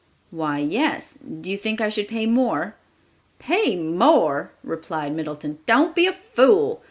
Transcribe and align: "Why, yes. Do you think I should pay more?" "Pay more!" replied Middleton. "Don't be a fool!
"Why, 0.31 0.57
yes. 0.57 1.15
Do 1.21 1.51
you 1.51 1.57
think 1.57 1.79
I 1.79 1.89
should 1.89 2.07
pay 2.07 2.25
more?" 2.25 2.75
"Pay 3.37 3.79
more!" 3.79 4.51
replied 4.63 5.13
Middleton. 5.15 5.59
"Don't 5.67 5.93
be 5.93 6.07
a 6.07 6.13
fool! 6.13 6.79